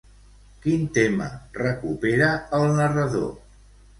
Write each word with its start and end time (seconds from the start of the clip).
Quin 0.63 0.85
tema 0.95 1.27
recupera 1.59 2.31
el 2.61 2.65
narrador? 2.79 3.31